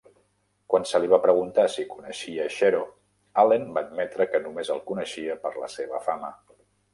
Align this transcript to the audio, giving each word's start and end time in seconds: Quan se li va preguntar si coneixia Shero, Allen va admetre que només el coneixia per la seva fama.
Quan 0.73 0.85
se 0.91 0.99
li 1.01 1.09
va 1.11 1.19
preguntar 1.25 1.65
si 1.73 1.85
coneixia 1.91 2.47
Shero, 2.55 2.79
Allen 3.43 3.69
va 3.77 3.85
admetre 3.89 4.29
que 4.33 4.43
només 4.47 4.73
el 4.77 4.83
coneixia 4.89 5.37
per 5.45 5.53
la 5.61 5.71
seva 5.77 6.03
fama. 6.09 6.35